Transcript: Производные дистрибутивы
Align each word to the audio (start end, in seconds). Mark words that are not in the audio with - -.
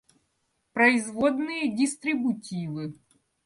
Производные 0.73 1.75
дистрибутивы 1.77 2.95